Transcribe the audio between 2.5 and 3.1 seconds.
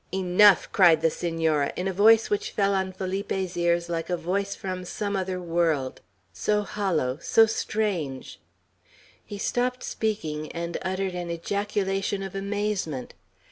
on